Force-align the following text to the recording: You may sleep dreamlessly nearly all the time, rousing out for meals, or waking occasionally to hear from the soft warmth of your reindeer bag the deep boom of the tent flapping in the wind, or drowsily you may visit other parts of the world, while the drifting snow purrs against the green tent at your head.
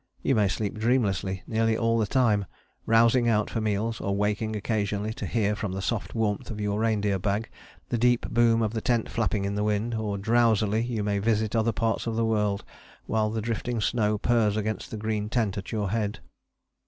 You 0.23 0.33
may 0.33 0.47
sleep 0.47 0.79
dreamlessly 0.79 1.43
nearly 1.45 1.77
all 1.77 1.99
the 1.99 2.07
time, 2.07 2.47
rousing 2.87 3.29
out 3.29 3.51
for 3.51 3.61
meals, 3.61 4.01
or 4.01 4.15
waking 4.17 4.55
occasionally 4.55 5.13
to 5.13 5.27
hear 5.27 5.55
from 5.55 5.73
the 5.73 5.79
soft 5.83 6.15
warmth 6.15 6.49
of 6.49 6.59
your 6.59 6.79
reindeer 6.79 7.19
bag 7.19 7.51
the 7.89 7.99
deep 7.99 8.27
boom 8.27 8.63
of 8.63 8.73
the 8.73 8.81
tent 8.81 9.09
flapping 9.09 9.45
in 9.45 9.53
the 9.53 9.63
wind, 9.63 9.93
or 9.93 10.17
drowsily 10.17 10.81
you 10.81 11.03
may 11.03 11.19
visit 11.19 11.55
other 11.55 11.71
parts 11.71 12.07
of 12.07 12.15
the 12.15 12.25
world, 12.25 12.63
while 13.05 13.29
the 13.29 13.41
drifting 13.43 13.79
snow 13.79 14.17
purrs 14.17 14.57
against 14.57 14.89
the 14.89 14.97
green 14.97 15.29
tent 15.29 15.55
at 15.55 15.71
your 15.71 15.91
head. 15.91 16.19